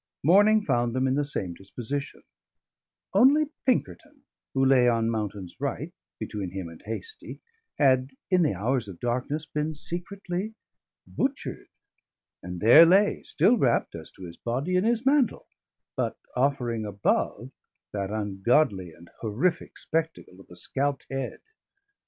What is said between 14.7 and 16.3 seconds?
in his mantle, but